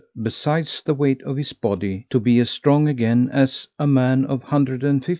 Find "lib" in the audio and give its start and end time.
4.89-5.03